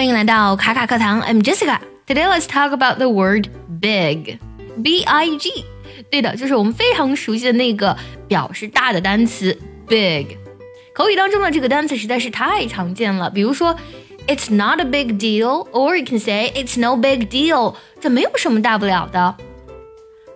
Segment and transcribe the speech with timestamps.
[0.00, 1.78] 欢迎来到卡卡课堂，I'm Jessica.
[2.06, 3.48] Today let's talk about the word
[3.80, 4.38] big,
[4.82, 5.64] B-I-G.
[6.10, 7.96] 对的，就是我们非常熟悉的那个
[8.28, 10.36] 表示大的单词 big。
[10.94, 13.74] 口语当中的这个单词实在是太常见了，比如说
[14.26, 17.76] It's not a big deal, or you can say It's no big deal.
[17.98, 19.34] 这没有什么大不了的。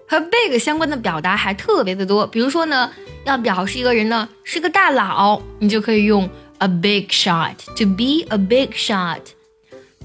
[0.09, 2.91] 和 big 相关的表达还特别的多，比如说呢，
[3.25, 6.27] 要表示一个人呢是个大佬，你就可以用
[6.59, 9.21] a big shot to be a big shot。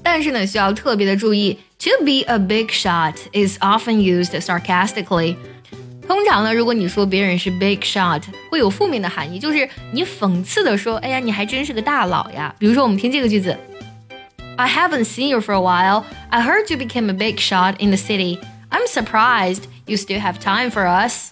[0.02, 5.36] 但是呢，需要特别的注意，to be a big shot is often used sarcastically。
[6.06, 12.54] 通常呢，如果你说别人是 big shot，会有负面的含义，就是你讽刺的说，哎呀，你还真是个大佬呀。
[12.58, 13.58] 比如说，我们听这个句子：
[14.56, 16.04] I haven't seen you for a while.
[16.30, 18.38] I heard you became a big shot in the city.
[18.70, 21.30] I'm surprised you still have time for us.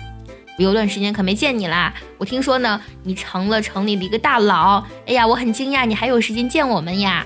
[0.59, 4.85] 我有段时间可没见你啦，我听说呢，你成了城里的一个大佬。
[5.07, 7.25] 哎呀，我很惊讶，你还有时间见我们呀。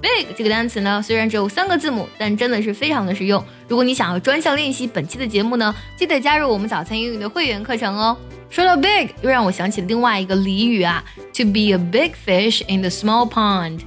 [0.00, 3.42] Big 这个单词呢，虽然只有三个字母，但真的是非常的实用。
[3.66, 8.16] 如果你想要专项练习本期的节目呢，记得加入我们早餐英语的会员课程哦。
[8.48, 11.02] 说到 big，又让我想起另外一个俚语啊
[11.34, 13.80] ，to be a big fish in the small pond。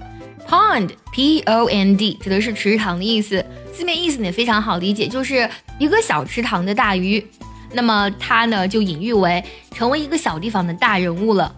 [0.47, 3.45] Pond，P-O-N-D，指的是池塘的意思。
[3.71, 7.25] 字面意思呢非常好理解，就是一个小池塘的大鱼。
[7.71, 9.43] 那么它呢就隐喻为
[9.75, 11.55] 成为一个小地方的大人物了。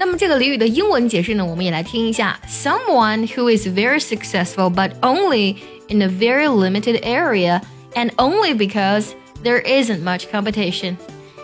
[0.00, 5.56] 那么这个俚语的英文解释呢，我们也来听一下：Someone who is very successful but only
[5.88, 7.62] in a very limited area
[7.94, 9.08] and only because
[9.42, 10.96] there isn't much competition。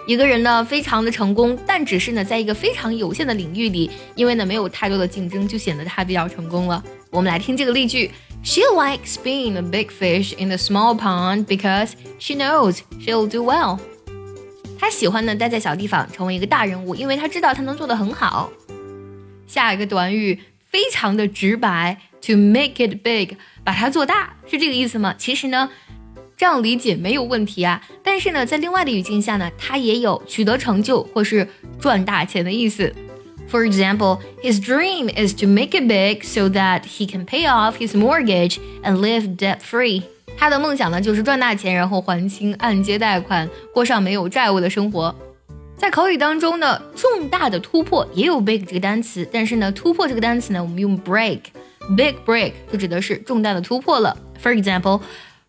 [0.06, 6.83] 一个人呢非常的成功，但只是呢在一个非常有限的领域里，因为呢没有太多的竞争，就显得他比较成功了。
[7.11, 8.11] 我们来听这个例句：
[8.42, 13.78] She likes being a big fish in the small pond because she knows she'll do well。
[14.80, 18.50] 他喜欢呢待在小地方，成为一个大人物，因为他知道他能做得很好。
[19.47, 25.16] 下一个短语非常的直白，to make it big，把它做大，是这个意思吗？
[25.17, 25.69] 其实呢，
[26.36, 27.81] 这样理解没有问题啊。
[28.03, 31.47] 但是呢，在另外的语境下呢，它也有取得成就或是
[31.79, 32.94] 赚大钱的意思。
[33.50, 37.96] For example, his dream is to make it big so that he can pay off his
[37.96, 40.03] mortgage and live debt free.
[40.38, 45.14] 他的梦想呢，就是赚大钱，然后还清按揭贷款，过上没有债务的生活。
[45.75, 54.16] 在口语当中呢，重大的突破也有 big 这个单词，但是呢，突破这个单词呢，我们用 break，big break 就指的是重大的突破了。
[54.42, 55.02] For example,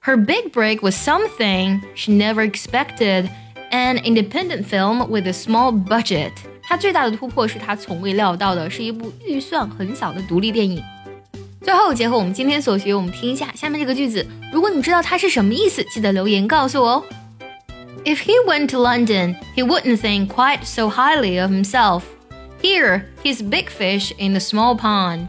[0.03, 3.29] her big break was something she never expected,
[3.71, 6.33] an independent film with a small budget。
[6.63, 10.83] 她最大的突破是她从未料到的，是一部预算很小的独立电影。
[11.61, 14.27] 最后，结合我们今天所学，我们听一下下面这个句子。
[14.53, 17.05] 如果你知道它是什么意思，记得留言告诉我哦。
[18.05, 22.03] If he went to London, he wouldn't think quite so highly of himself.
[22.63, 25.29] Here, he's big fish in a small pond.